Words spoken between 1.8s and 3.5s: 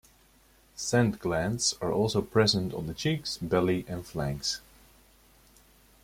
also present on the cheeks,